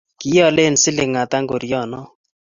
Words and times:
Kialen 0.21 0.73
siling' 0.81 1.19
ata 1.23 1.37
ngoryo 1.43 1.81
no? 1.91 2.01